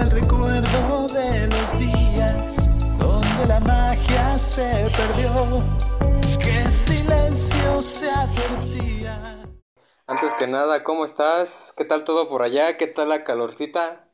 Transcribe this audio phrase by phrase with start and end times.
[0.00, 5.34] El recuerdo de los días donde la magia se perdió.
[6.38, 9.42] Que silencio se advertía.
[10.06, 11.74] Antes que nada, ¿cómo estás?
[11.76, 12.76] ¿Qué tal todo por allá?
[12.76, 14.08] ¿Qué tal la calorcita?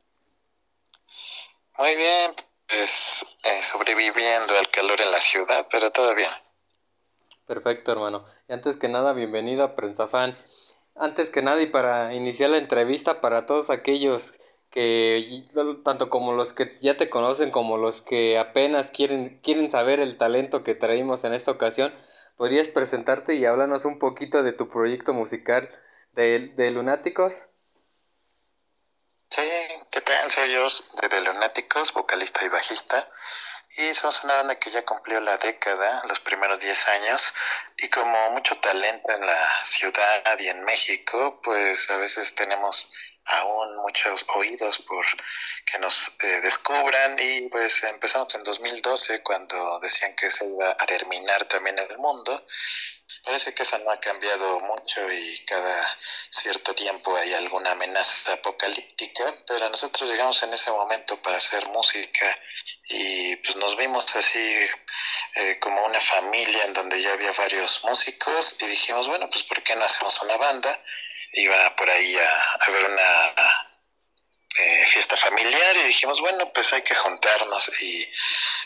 [1.76, 2.34] Muy bien,
[2.66, 6.30] pues eh, sobreviviendo al calor en la ciudad, pero todo bien.
[7.46, 8.24] Perfecto, hermano.
[8.48, 10.34] Y antes que nada, bienvenido a Prensa Fan.
[10.96, 14.38] Antes que nada y para iniciar la entrevista para todos aquellos
[14.74, 15.44] que
[15.84, 20.18] tanto como los que ya te conocen como los que apenas quieren quieren saber el
[20.18, 21.94] talento que traímos en esta ocasión,
[22.36, 25.70] podrías presentarte y hablarnos un poquito de tu proyecto musical
[26.14, 27.46] de, de Lunáticos.
[29.30, 29.48] Sí,
[29.92, 30.28] ¿qué tal?
[30.28, 30.66] Soy yo
[31.08, 33.08] de Lunáticos, vocalista y bajista.
[33.76, 37.32] Y somos una banda que ya cumplió la década, los primeros 10 años.
[37.76, 42.90] Y como mucho talento en la ciudad y en México, pues a veces tenemos
[43.26, 45.04] aún muchos oídos por
[45.64, 50.86] que nos eh, descubran y pues empezamos en 2012 cuando decían que se iba a
[50.86, 52.46] terminar también el mundo.
[53.22, 55.98] Parece que eso no ha cambiado mucho y cada
[56.30, 62.38] cierto tiempo hay alguna amenaza apocalíptica, pero nosotros llegamos en ese momento para hacer música
[62.88, 64.68] y pues nos vimos así
[65.36, 69.62] eh, como una familia en donde ya había varios músicos y dijimos, bueno, pues ¿por
[69.62, 70.78] qué no hacemos una banda?
[71.34, 73.64] Iba por ahí a, a ver una
[74.56, 78.08] eh, fiesta familiar y dijimos, bueno, pues hay que juntarnos y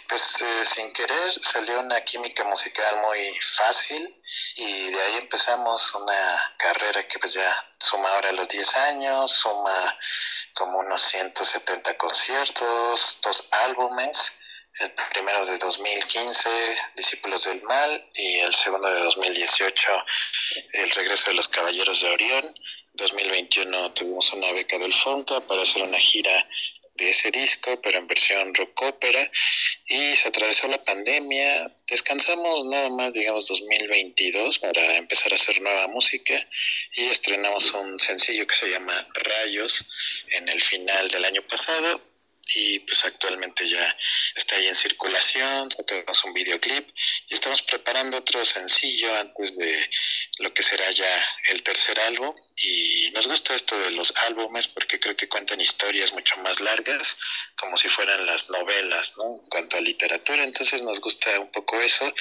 [0.06, 4.22] pues eh, sin querer salió una química musical muy fácil
[4.56, 9.98] y de ahí empezamos una carrera que pues ya suma ahora los 10 años, suma
[10.52, 14.34] como unos 170 conciertos, dos álbumes
[14.80, 16.48] el primero de 2015,
[16.96, 20.04] Discípulos del Mal, y el segundo de 2018,
[20.72, 22.54] El Regreso de los Caballeros de Orión.
[22.94, 26.32] 2021 tuvimos una beca del FONCA para hacer una gira
[26.94, 29.30] de ese disco, pero en versión rock ópera,
[29.86, 35.86] y se atravesó la pandemia, descansamos nada más, digamos, 2022 para empezar a hacer nueva
[35.88, 36.34] música,
[36.92, 39.84] y estrenamos un sencillo que se llama Rayos
[40.30, 42.00] en el final del año pasado,
[42.54, 43.96] y pues actualmente ya
[44.34, 46.88] está ahí en circulación, tenemos un videoclip
[47.28, 49.90] y estamos preparando otro sencillo antes de
[50.38, 54.98] lo que será ya el tercer álbum y nos gusta esto de los álbumes porque
[54.98, 57.18] creo que cuentan historias mucho más largas
[57.58, 59.40] como si fueran las novelas, ¿no?
[59.42, 62.12] En cuanto a literatura, entonces nos gusta un poco eso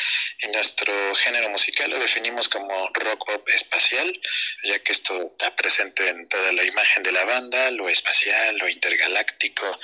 [0.42, 4.20] y nuestro género musical lo definimos como rock pop espacial,
[4.64, 8.68] ya que esto está presente en toda la imagen de la banda, lo espacial, lo
[8.68, 9.80] intergaláctico,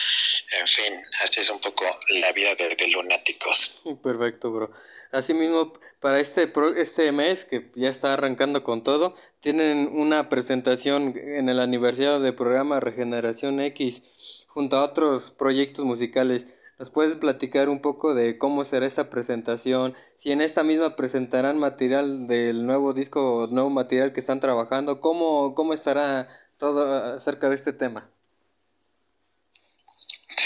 [0.60, 3.84] en fin, así es un poco la vida de, lunáticos.
[4.04, 4.72] Perfecto, bro.
[5.12, 11.50] Asimismo, para este, este mes que ya está arrancando con todo, tienen una presentación en
[11.50, 16.60] el aniversario del programa Regeneración X junto a otros proyectos musicales.
[16.80, 19.94] ¿Nos puedes platicar un poco de cómo será esta presentación?
[20.18, 25.54] Si en esta misma presentarán material del nuevo disco nuevo material que están trabajando, ¿cómo,
[25.56, 26.28] cómo estará
[26.58, 28.13] todo acerca de este tema?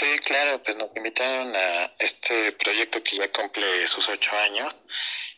[0.08, 4.74] Sí, claro, pues nos invitaron a este proyecto que ya cumple sus ocho años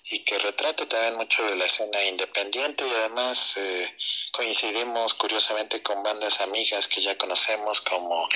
[0.05, 3.97] y que retrata también mucho de la escena independiente y además eh,
[4.31, 8.29] coincidimos curiosamente con bandas amigas que ya conocemos como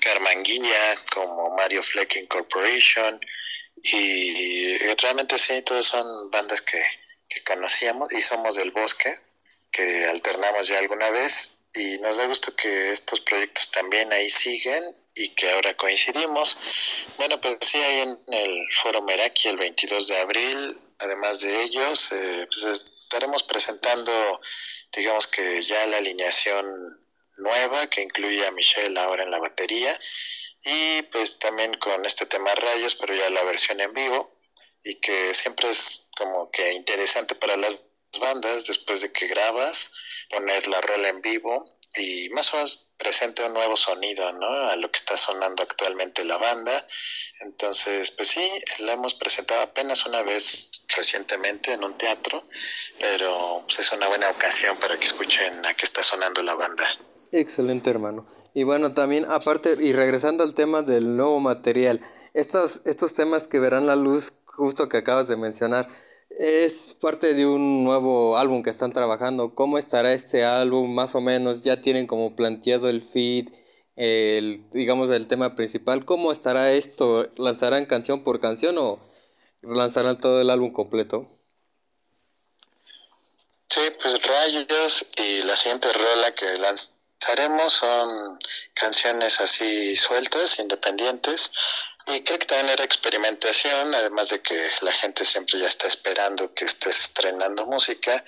[0.00, 3.20] Carmanguilla, como Mario Flecking Corporation
[3.82, 6.82] y realmente sí, todos son bandas que,
[7.28, 9.14] que conocíamos y somos del bosque,
[9.70, 15.01] que alternamos ya alguna vez y nos da gusto que estos proyectos también ahí siguen
[15.14, 16.56] y que ahora coincidimos.
[17.18, 22.10] Bueno, pues sí, ahí en el Foro Meraki el 22 de abril, además de ellos,
[22.12, 24.12] eh, pues estaremos presentando,
[24.94, 26.98] digamos que ya la alineación
[27.38, 29.98] nueva que incluye a Michelle ahora en la batería
[30.64, 34.32] y pues también con este tema rayos, pero ya la versión en vivo
[34.84, 37.84] y que siempre es como que interesante para las
[38.20, 39.92] bandas después de que grabas,
[40.30, 44.68] poner la rola en vivo y más o menos presenta un nuevo sonido, ¿no?
[44.68, 46.86] A lo que está sonando actualmente la banda.
[47.40, 52.42] Entonces, pues sí, la hemos presentado apenas una vez recientemente en un teatro,
[52.98, 56.84] pero pues, es una buena ocasión para que escuchen a qué está sonando la banda.
[57.32, 58.26] Excelente, hermano.
[58.54, 62.00] Y bueno, también aparte, y regresando al tema del nuevo material,
[62.34, 65.88] estos, estos temas que verán la luz justo que acabas de mencionar,
[66.38, 69.54] es parte de un nuevo álbum que están trabajando.
[69.54, 70.92] ¿Cómo estará este álbum?
[70.94, 73.48] Más o menos, ya tienen como planteado el feed,
[73.96, 76.04] el, digamos, el tema principal.
[76.04, 77.28] ¿Cómo estará esto?
[77.36, 78.98] ¿Lanzarán canción por canción o
[79.62, 81.28] lanzarán todo el álbum completo?
[83.68, 88.38] Sí, pues Rayos y la siguiente rola que lanzaremos son
[88.74, 91.52] canciones así sueltas, independientes.
[92.06, 96.52] Y creo que también era experimentación, además de que la gente siempre ya está esperando
[96.52, 98.24] que estés estrenando música,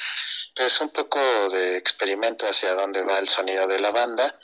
[0.55, 1.19] pues un poco
[1.50, 4.38] de experimento hacia dónde va el sonido de la banda,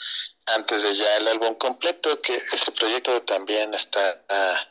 [0.46, 4.68] antes de ya el álbum completo, que ese proyecto también está ah,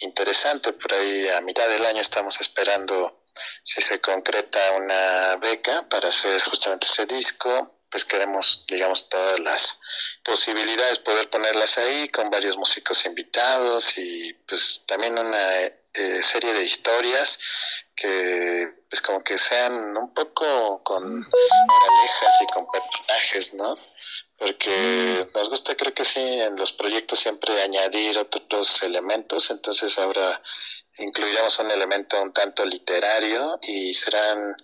[0.00, 3.22] interesante, por ahí a mitad del año estamos esperando
[3.62, 9.78] si se concreta una beca para hacer justamente ese disco, pues queremos, digamos, todas las
[10.24, 16.64] posibilidades, poder ponerlas ahí con varios músicos invitados y pues también una eh, serie de
[16.64, 17.38] historias
[17.94, 23.78] que pues como que sean un poco con moralejas y con personajes, ¿no?
[24.38, 30.42] Porque nos gusta, creo que sí, en los proyectos siempre añadir otros elementos, entonces ahora
[30.98, 34.56] incluiremos un elemento un tanto literario y serán,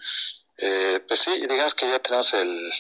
[0.57, 2.73] eh, pues sí, digamos que ya tenemos el,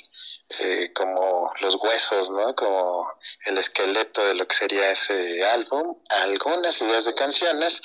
[0.58, 2.54] eh, como los huesos, ¿no?
[2.56, 3.08] Como
[3.46, 7.80] el esqueleto de lo que sería ese álbum, algunas ideas de canciones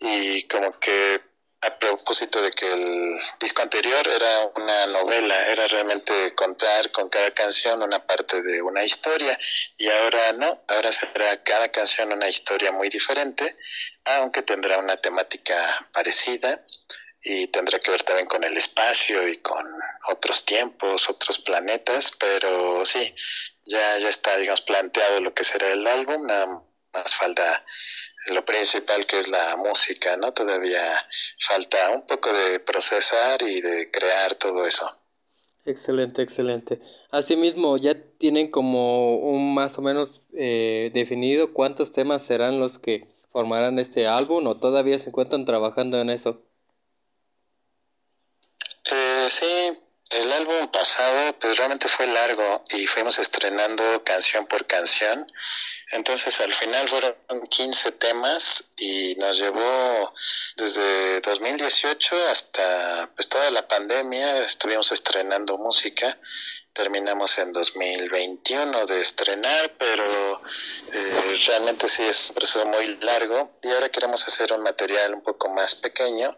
[0.00, 1.20] y como que
[1.62, 7.30] a propósito de que el disco anterior era una novela, era realmente contar con cada
[7.30, 9.38] canción una parte de una historia
[9.78, 13.56] y ahora no, ahora será cada canción una historia muy diferente,
[14.04, 16.62] aunque tendrá una temática parecida
[17.24, 19.66] y tendrá que ver también con el espacio y con
[20.08, 23.14] otros tiempos, otros planetas, pero sí,
[23.64, 26.62] ya, ya está, digamos, planteado lo que será el álbum, nada
[26.92, 27.64] más falta
[28.26, 30.32] lo principal que es la música, ¿no?
[30.32, 30.82] Todavía
[31.46, 34.90] falta un poco de procesar y de crear todo eso.
[35.66, 36.78] Excelente, excelente.
[37.10, 43.08] Asimismo, ¿ya tienen como un más o menos eh, definido cuántos temas serán los que
[43.30, 46.43] formarán este álbum o todavía se encuentran trabajando en eso?
[48.90, 49.78] Eh, sí,
[50.10, 55.26] el álbum pasado pues realmente fue largo y fuimos estrenando canción por canción.
[55.92, 57.14] Entonces al final fueron
[57.48, 60.14] 15 temas y nos llevó
[60.56, 66.18] desde 2018 hasta pues toda la pandemia, estuvimos estrenando música.
[66.72, 70.04] Terminamos en 2021 de estrenar, pero
[70.92, 75.22] eh, realmente sí es un proceso muy largo y ahora queremos hacer un material un
[75.22, 76.36] poco más pequeño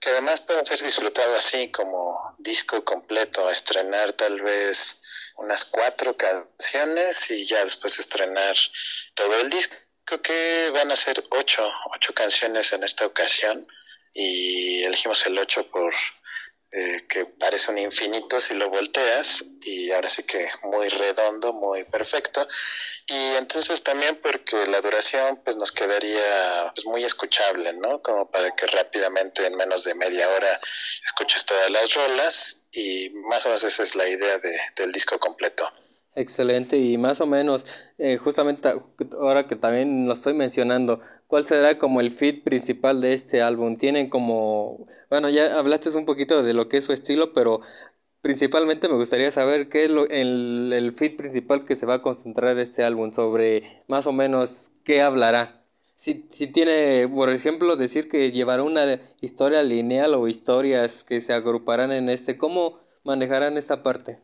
[0.00, 5.00] que además puede ser disfrutado así como disco completo, estrenar tal vez
[5.36, 8.56] unas cuatro canciones y ya después estrenar
[9.14, 9.76] todo el disco.
[10.22, 13.66] Que van a ser ocho, ocho canciones en esta ocasión
[14.14, 15.92] y elegimos el ocho por
[16.70, 21.84] eh, que parece un infinito si lo volteas y ahora sí que muy redondo, muy
[21.84, 22.46] perfecto.
[23.06, 28.02] Y entonces también porque la duración pues nos quedaría pues, muy escuchable, ¿no?
[28.02, 30.60] Como para que rápidamente en menos de media hora
[31.04, 35.18] escuches todas las rolas y más o menos esa es la idea de, del disco
[35.18, 35.66] completo.
[36.14, 38.68] Excelente y más o menos, eh, justamente
[39.20, 43.76] ahora que también lo estoy mencionando, ¿cuál será como el feed principal de este álbum?
[43.76, 47.60] Tienen como, bueno, ya hablaste un poquito de lo que es su estilo, pero
[48.20, 52.02] principalmente me gustaría saber qué es lo, el, el feed principal que se va a
[52.02, 55.64] concentrar este álbum, sobre más o menos qué hablará.
[55.94, 61.32] Si, si tiene, por ejemplo, decir que llevará una historia lineal o historias que se
[61.32, 64.20] agruparán en este, ¿cómo manejarán esta parte?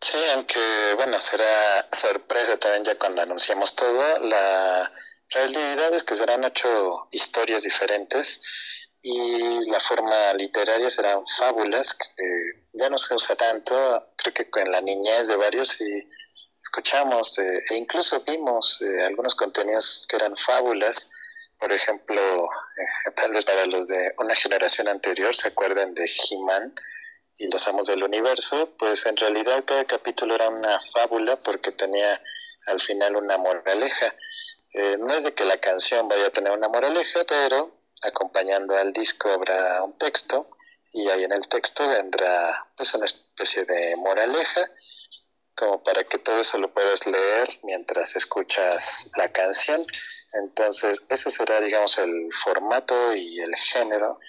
[0.00, 0.60] Sí, aunque
[0.96, 4.20] bueno, será sorpresa también ya cuando anunciamos todo.
[4.20, 4.92] La
[5.30, 8.40] realidad es que serán ocho historias diferentes
[9.00, 14.70] y la forma literaria serán fábulas que ya no se usa tanto, creo que con
[14.70, 16.08] la niñez de varios y
[16.62, 21.10] escuchamos eh, e incluso vimos eh, algunos contenidos que eran fábulas,
[21.58, 26.74] por ejemplo, eh, tal vez para los de una generación anterior se acuerdan de He-Man,
[27.38, 32.20] y Los Amos del Universo, pues en realidad cada capítulo era una fábula porque tenía
[32.66, 34.14] al final una moraleja.
[34.72, 38.92] Eh, no es de que la canción vaya a tener una moraleja, pero acompañando al
[38.92, 40.50] disco habrá un texto
[40.92, 44.62] y ahí en el texto vendrá pues una especie de moraleja
[45.56, 49.84] como para que todo eso lo puedas leer mientras escuchas la canción.
[50.34, 54.20] Entonces, ese será, digamos, el formato y el género.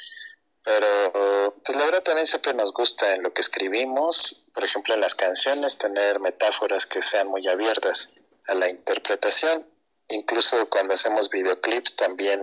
[0.63, 5.01] Pero, pues la verdad también siempre nos gusta en lo que escribimos, por ejemplo, en
[5.01, 8.13] las canciones, tener metáforas que sean muy abiertas
[8.47, 9.65] a la interpretación.
[10.09, 12.41] Incluso cuando hacemos videoclips también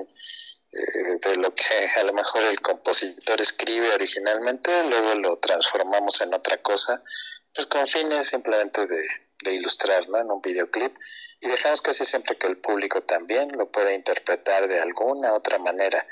[0.72, 1.64] eh, de lo que
[1.96, 7.02] a lo mejor el compositor escribe originalmente, luego lo transformamos en otra cosa
[7.54, 9.06] pues con fines simplemente de,
[9.52, 10.18] ilustrar, ¿no?
[10.18, 10.96] En un videoclip
[11.40, 16.04] y dejamos casi siempre que el público también lo pueda interpretar de alguna otra manera.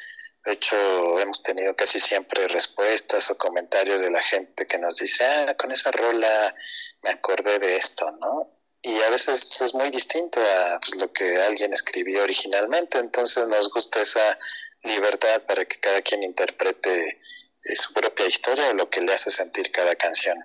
[0.44, 5.24] De hecho, hemos tenido casi siempre respuestas o comentarios de la gente que nos dice,
[5.24, 6.54] ah, con esa rola
[7.04, 8.51] me acordé de esto, ¿no?
[8.82, 13.70] Y a veces es muy distinto a pues, lo que alguien escribió originalmente, entonces nos
[13.70, 14.38] gusta esa
[14.82, 19.30] libertad para que cada quien interprete eh, su propia historia o lo que le hace
[19.30, 20.36] sentir cada canción.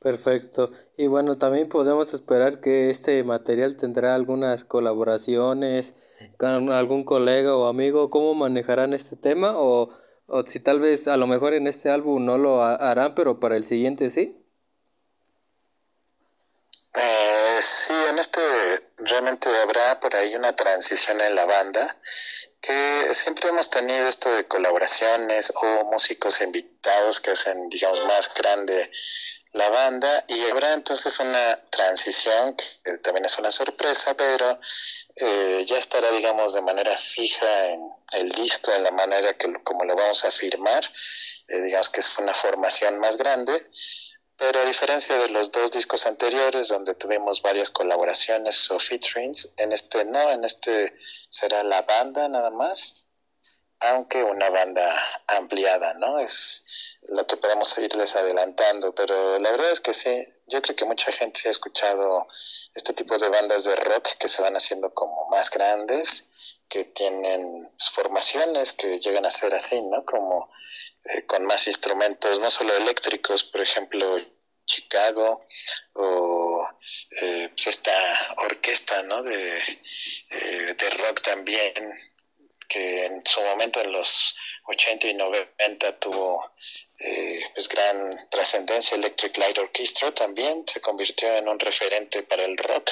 [0.00, 0.70] Perfecto.
[0.96, 5.94] Y bueno, también podemos esperar que este material tendrá algunas colaboraciones
[6.36, 8.10] con algún colega o amigo.
[8.10, 9.54] ¿Cómo manejarán este tema?
[9.56, 9.88] O,
[10.26, 13.56] o si tal vez a lo mejor en este álbum no lo harán, pero para
[13.56, 14.44] el siguiente sí.
[17.00, 18.40] Eh, sí, en este
[18.96, 21.96] realmente habrá por ahí una transición en la banda
[22.60, 28.90] que siempre hemos tenido esto de colaboraciones o músicos invitados que hacen, digamos, más grande
[29.52, 34.60] la banda y habrá entonces una transición que también es una sorpresa, pero
[35.16, 37.80] eh, ya estará, digamos, de manera fija en
[38.12, 40.84] el disco, en la manera que como lo vamos a firmar,
[41.48, 43.52] eh, digamos que es una formación más grande,
[44.38, 49.72] pero a diferencia de los dos discos anteriores donde tuvimos varias colaboraciones o featurings, en
[49.72, 50.96] este no, en este
[51.28, 53.08] será la banda nada más,
[53.80, 56.20] aunque una banda ampliada, ¿no?
[56.20, 56.64] Es
[57.08, 61.10] lo que podemos irles adelantando, pero la verdad es que sí, yo creo que mucha
[61.12, 62.28] gente sí ha escuchado
[62.74, 66.30] este tipo de bandas de rock que se van haciendo como más grandes,
[66.68, 70.04] que tienen formaciones que llegan a ser así, ¿no?
[70.04, 70.52] Como
[71.04, 74.18] eh, con más instrumentos, no solo eléctricos, por ejemplo,
[74.66, 75.44] Chicago
[75.94, 76.68] o
[77.22, 79.22] eh, pues esta orquesta, ¿no?
[79.22, 81.72] De, eh, de rock también
[82.68, 86.52] que en su momento en los 80 y 90 tuvo
[87.00, 92.56] eh, pues gran trascendencia Electric Light Orchestra también se convirtió en un referente para el
[92.56, 92.90] rock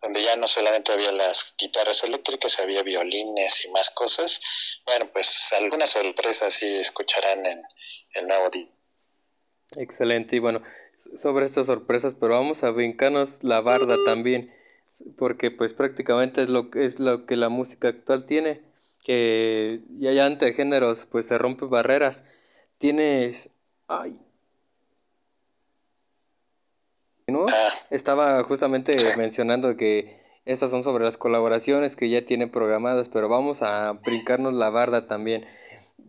[0.00, 4.40] donde ya no solamente había las guitarras eléctricas había violines y más cosas.
[4.86, 7.62] Bueno pues algunas sorpresas sí escucharán en
[8.14, 8.68] el nuevo día
[9.78, 10.60] excelente y bueno
[11.16, 14.52] sobre estas sorpresas pero vamos a brincarnos la barda también
[15.16, 18.60] porque pues prácticamente es lo es lo que la música actual tiene
[19.02, 22.24] que ya, entre géneros pues se rompen barreras.
[22.82, 23.50] Tienes...
[23.86, 24.12] Ay.
[27.28, 27.46] ¿No?
[27.48, 27.72] Ah.
[27.90, 33.62] Estaba justamente mencionando que estas son sobre las colaboraciones que ya tienen programadas, pero vamos
[33.62, 35.44] a brincarnos la barda también.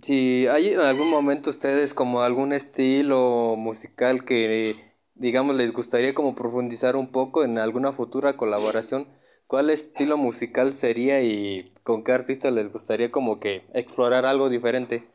[0.02, 4.76] Si hay en algún momento ustedes como algún estilo musical que
[5.14, 9.08] digamos les gustaría como profundizar un poco en alguna futura colaboración,
[9.46, 15.13] ¿Cuál estilo musical sería y con qué artista les gustaría como que explorar algo diferente?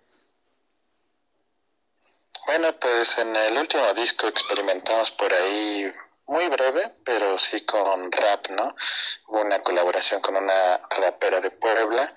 [2.48, 5.92] Bueno, pues en el último disco experimentamos por ahí
[6.24, 8.74] muy breve, pero sí con rap, ¿no?
[9.26, 12.16] Hubo una colaboración con una rapera de Puebla.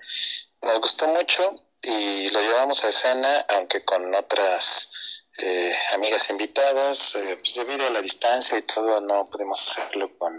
[0.61, 4.93] Nos gustó mucho y lo llevamos a escena, aunque con otras
[5.37, 10.33] eh, amigas invitadas, eh, pues debido a la distancia y todo, no pudimos hacerlo con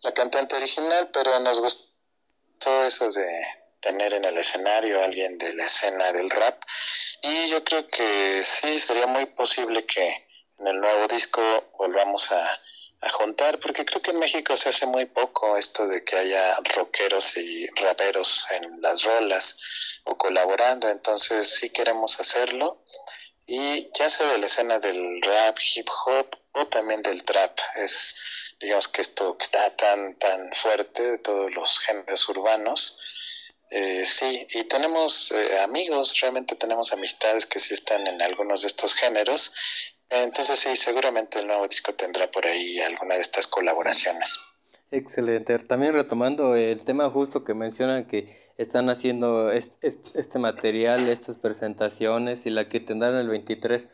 [0.00, 5.54] la cantante original, pero nos gustó eso de tener en el escenario a alguien de
[5.54, 6.62] la escena del rap.
[7.22, 10.26] Y yo creo que sí, sería muy posible que
[10.58, 11.42] en el nuevo disco
[11.78, 12.60] volvamos a,
[13.00, 16.56] a juntar, porque creo que en México se hace muy poco esto de que haya
[16.76, 19.56] rockeros y raperos en las rolas
[20.04, 22.84] o colaborando, entonces sí queremos hacerlo.
[23.46, 28.14] Y ya sea de la escena del rap, hip hop o también del trap, es
[28.60, 32.98] digamos que esto que está tan, tan fuerte de todos los géneros urbanos.
[33.70, 38.68] Eh, sí, y tenemos eh, amigos, realmente tenemos amistades que sí están en algunos de
[38.68, 39.52] estos géneros.
[40.08, 44.38] Entonces sí, seguramente el nuevo disco tendrá por ahí alguna de estas colaboraciones.
[44.90, 45.56] Excelente.
[45.60, 52.46] También retomando el tema justo que mencionan que están haciendo este, este material, estas presentaciones
[52.46, 53.86] y la que tendrán el 23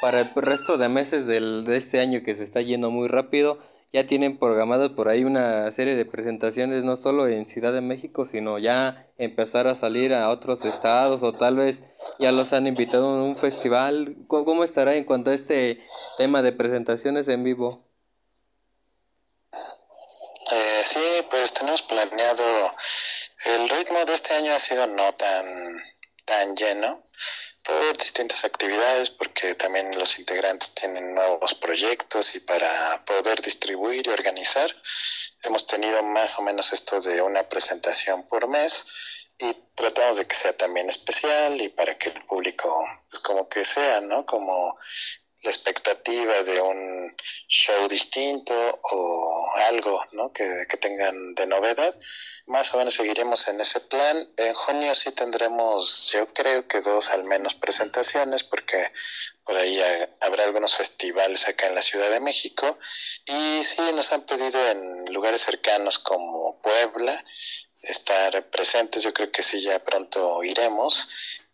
[0.00, 3.58] para el resto de meses del, de este año que se está yendo muy rápido,
[3.92, 8.24] ya tienen programadas por ahí una serie de presentaciones no solo en Ciudad de México,
[8.24, 13.06] sino ya empezar a salir a otros estados o tal vez ya los han invitado
[13.06, 14.16] a un festival.
[14.28, 15.78] ¿Cómo estará en cuanto a este
[16.16, 17.84] tema de presentaciones en vivo?
[19.52, 22.44] Eh, sí, pues tenemos planeado,
[23.44, 25.46] el ritmo de este año ha sido no tan,
[26.24, 27.02] tan lleno,
[27.64, 34.10] por distintas actividades, porque también los integrantes tienen nuevos proyectos y para poder distribuir y
[34.10, 34.74] organizar,
[35.42, 38.86] hemos tenido más o menos esto de una presentación por mes
[39.38, 43.64] y tratamos de que sea también especial y para que el público, pues como que
[43.64, 44.24] sea, ¿no?
[44.26, 44.78] Como
[45.42, 47.16] la expectativa de un
[47.48, 48.54] show distinto
[48.90, 50.32] o algo, ¿no?
[50.32, 51.94] Que, que tengan de novedad
[52.46, 54.28] más o menos seguiremos en ese plan.
[54.36, 58.92] En junio sí tendremos, yo creo que dos al menos presentaciones, porque
[59.44, 59.80] por ahí
[60.20, 62.78] habrá algunos festivales acá en la Ciudad de México.
[63.26, 67.24] Y sí, nos han pedido en lugares cercanos como Puebla
[67.82, 69.02] estar presentes.
[69.02, 71.08] Yo creo que sí, ya pronto iremos.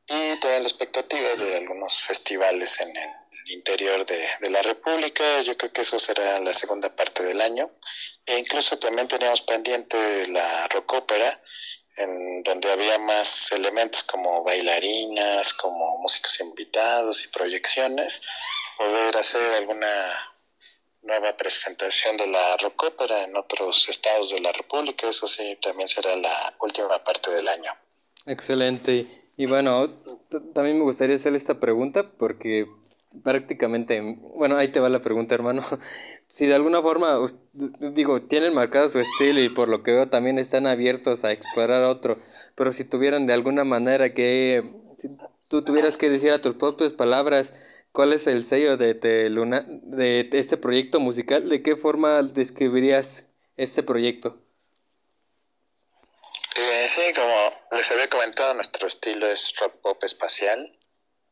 [0.06, 3.10] Y toda la expectativa de algunos festivales en el
[3.48, 5.42] interior de, la República.
[5.42, 7.70] Yo creo que eso será la segunda parte del año.
[8.26, 11.42] E incluso también teníamos pendiente la rockópera,
[11.96, 18.22] en donde había más elementos como bailarinas, como músicos invitados y proyecciones,
[18.76, 19.88] poder hacer alguna
[21.02, 26.14] nueva presentación de la rockópera en otros estados de la República, eso sí, también será
[26.16, 27.72] la última parte del año.
[28.26, 29.06] Excelente.
[29.36, 29.88] Y bueno,
[30.54, 32.66] también me gustaría hacerle esta pregunta porque
[33.22, 34.00] prácticamente,
[34.34, 35.62] bueno, ahí te va la pregunta, hermano.
[36.30, 37.18] Si de alguna forma,
[37.52, 41.84] digo, tienen marcado su estilo y por lo que veo también están abiertos a explorar
[41.84, 42.18] otro,
[42.54, 44.62] pero si tuvieran de alguna manera que,
[44.98, 45.08] si
[45.48, 49.64] tú tuvieras que decir a tus propias palabras cuál es el sello de, de, Luna,
[49.66, 54.38] de este proyecto musical, ¿de qué forma describirías este proyecto?
[56.56, 60.77] Eh, sí, como les había comentado, nuestro estilo es rock pop espacial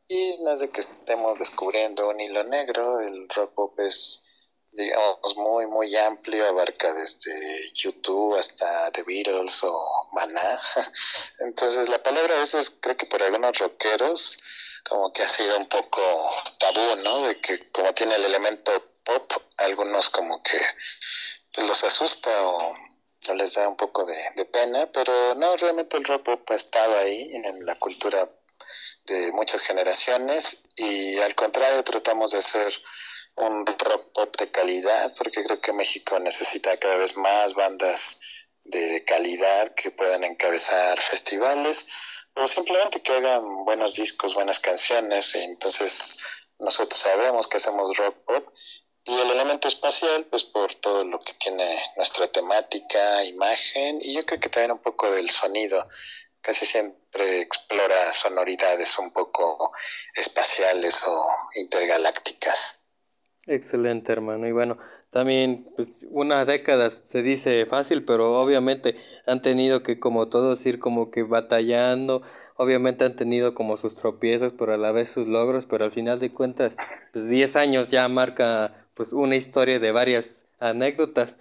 [0.09, 4.23] y no es de que estemos descubriendo un hilo negro, el rock pop es,
[4.71, 10.61] digamos, muy, muy amplio, abarca desde YouTube hasta The Beatles o Maná.
[11.41, 14.37] Entonces, la palabra a veces creo que por algunos rockeros
[14.89, 16.01] como que ha sido un poco
[16.61, 17.27] tabú, ¿no?
[17.27, 18.71] De que como tiene el elemento
[19.03, 20.61] pop, algunos como que
[21.53, 22.75] pues, los asusta o,
[23.35, 26.97] les da un poco de, de pena, pero no, realmente el rock pop ha estado
[26.99, 28.31] ahí en la cultura
[29.05, 32.73] de muchas generaciones y al contrario tratamos de hacer
[33.37, 38.19] un rock pop de calidad porque creo que México necesita cada vez más bandas
[38.65, 41.87] de calidad que puedan encabezar festivales
[42.35, 45.35] o simplemente que hagan buenos discos, buenas canciones.
[45.35, 46.19] Entonces
[46.59, 48.55] nosotros sabemos que hacemos rock pop
[49.05, 54.27] y el elemento espacial pues por todo lo que tiene nuestra temática, imagen y yo
[54.27, 55.89] creo que también un poco del sonido
[56.47, 59.73] casi siempre explora sonoridades un poco
[60.15, 62.77] espaciales o intergalácticas.
[63.49, 64.47] Excelente, hermano.
[64.47, 64.77] Y bueno,
[65.11, 70.79] también pues una década se dice fácil, pero obviamente han tenido que como todos ir
[70.79, 72.23] como que batallando,
[72.57, 76.21] obviamente han tenido como sus tropiezos, pero a la vez sus logros, pero al final
[76.21, 76.77] de cuentas,
[77.13, 81.39] pues 10 años ya marca pues una historia de varias anécdotas.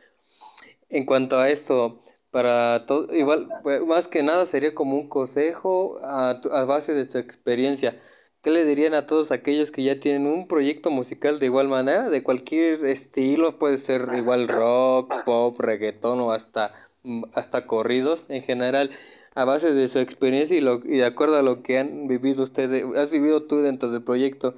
[0.89, 2.01] En cuanto a esto,
[2.35, 7.05] para todo, igual, pues, más que nada sería como un consejo a, a base de
[7.05, 7.97] su experiencia.
[8.41, 12.09] ¿Qué le dirían a todos aquellos que ya tienen un proyecto musical de igual manera,
[12.09, 18.43] de cualquier estilo, puede ser igual rock, pop, reggaetón o hasta, mm, hasta corridos en
[18.43, 18.89] general,
[19.35, 22.43] a base de su experiencia y, lo, y de acuerdo a lo que han vivido
[22.43, 24.53] ustedes, has vivido tú dentro del proyecto,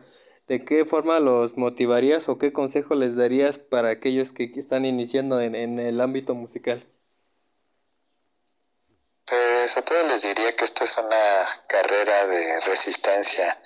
[0.48, 5.40] ¿de qué forma los motivarías o qué consejo les darías para aquellos que están iniciando
[5.42, 6.84] en, en el ámbito musical?
[9.28, 13.62] Pues a todos les diría que esta es una carrera de resistencia.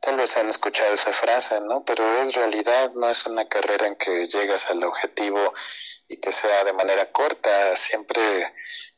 [0.00, 1.82] Tal vez han escuchado esa frase, ¿no?
[1.82, 5.54] Pero es realidad, no es una carrera en que llegas al objetivo
[6.08, 7.74] y que sea de manera corta.
[7.74, 8.52] Siempre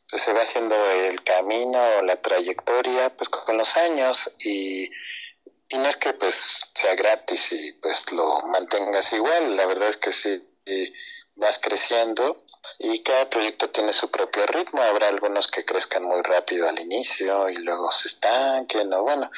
[0.09, 4.91] pues, se va haciendo el camino la trayectoria pues con los años y,
[5.69, 9.55] y no es que pues sea gratis y pues lo mantengas igual.
[9.55, 10.45] La verdad es que sí
[11.35, 12.43] vas creciendo
[12.79, 14.81] y cada proyecto tiene su propio ritmo.
[14.81, 19.29] Habrá algunos que crezcan muy rápido al inicio y luego se estanquen o bueno,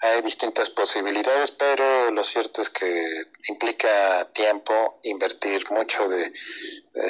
[0.00, 6.32] hay distintas posibilidades, pero lo cierto es que implica tiempo, invertir mucho de,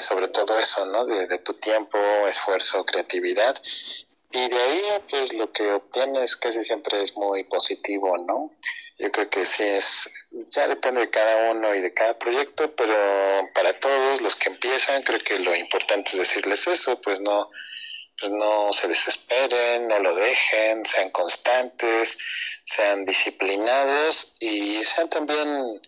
[0.01, 1.05] sobre todo eso, ¿no?
[1.05, 3.61] De, de tu tiempo, esfuerzo, creatividad.
[4.35, 8.51] Y de ahí, pues lo que obtienes casi siempre es muy positivo, ¿no?
[9.03, 12.95] Yo creo que sí es, ya depende de cada uno y de cada proyecto, pero
[13.53, 17.51] para todos los que empiezan, creo que lo importante es decirles eso, pues no,
[18.17, 22.17] pues no se desesperen, no lo dejen, sean constantes,
[22.65, 25.83] sean disciplinados y sean también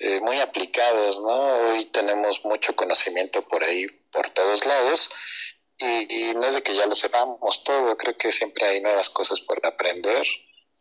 [0.00, 1.70] eh, muy aplicados, ¿no?
[1.70, 5.08] Hoy tenemos mucho conocimiento por ahí, por todos lados,
[5.78, 9.08] y, y, no es de que ya lo sepamos todo, creo que siempre hay nuevas
[9.08, 10.26] cosas por aprender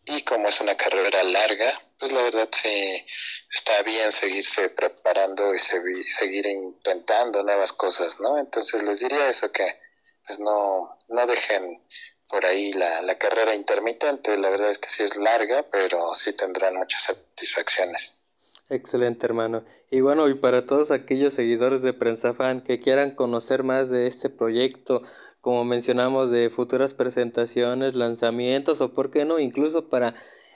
[0.08, 3.06] y como es una carrera larga, pues la verdad sí
[3.54, 8.38] está bien seguirse preparando y seguir intentando nuevas cosas, ¿no?
[8.38, 9.80] Entonces les diría eso que
[10.26, 11.84] pues no, no dejen
[12.28, 16.34] por ahí la, la carrera intermitente, la verdad es que sí es larga, pero sí
[16.34, 18.22] tendrán muchas satisfacciones.
[18.70, 19.64] Excelente, hermano.
[19.90, 24.08] Y bueno, y para todos aquellos seguidores de Prensa Fan que quieran conocer más de
[24.08, 25.02] este proyecto,
[25.40, 30.14] como mencionamos, de futuras presentaciones, lanzamientos o, por qué no, incluso para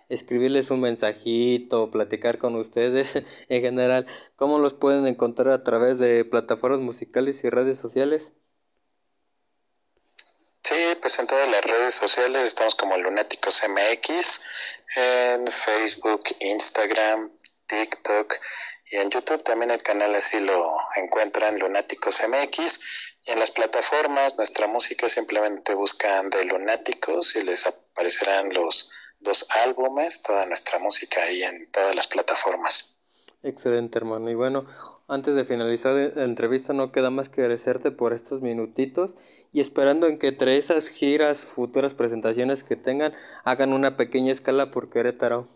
[0.10, 5.98] escribirles un mensajito o platicar con ustedes en general, ¿cómo los pueden encontrar a través
[5.98, 8.34] de plataformas musicales y redes sociales?
[10.64, 14.42] Sí, pues en todas las redes sociales estamos como Lunáticos MX,
[14.96, 17.32] en Facebook, Instagram,
[17.72, 18.36] TikTok
[18.88, 22.80] y en YouTube también el canal así lo encuentran Lunáticos MX
[23.24, 29.46] y en las plataformas nuestra música simplemente buscan de Lunáticos y les aparecerán los dos
[29.64, 32.98] álbumes, toda nuestra música ahí en todas las plataformas.
[33.44, 34.66] Excelente hermano y bueno,
[35.08, 40.08] antes de finalizar la entrevista no queda más que agradecerte por estos minutitos y esperando
[40.08, 43.14] en que entre esas giras, futuras presentaciones que tengan,
[43.46, 45.48] hagan una pequeña escala por Querétaro.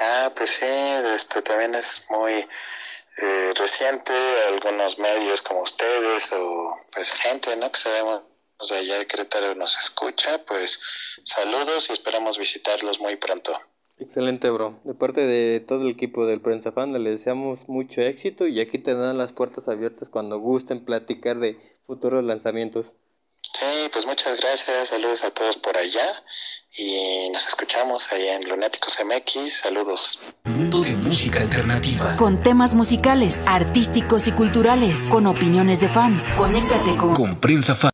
[0.00, 0.66] Ah, pues sí,
[1.14, 4.12] este también es muy eh, reciente,
[4.52, 7.70] algunos medios como ustedes o pues gente, ¿no?
[7.70, 8.22] Que sabemos
[8.68, 10.80] de allá de Querétaro nos escucha, pues
[11.24, 13.52] saludos y esperamos visitarlos muy pronto.
[13.98, 14.80] Excelente, bro.
[14.84, 18.78] De parte de todo el equipo del Prensa Fan, le deseamos mucho éxito y aquí
[18.78, 22.96] te dan las puertas abiertas cuando gusten platicar de futuros lanzamientos.
[23.52, 26.24] Sí, pues muchas gracias, saludos a todos por allá
[26.76, 30.34] y nos escuchamos ahí en Lunáticos MX, saludos.
[30.44, 32.16] Mundo de música alternativa.
[32.16, 36.26] Con temas musicales, artísticos y culturales, con opiniones de fans.
[36.36, 37.93] Conéctate con, con Prensa Fan.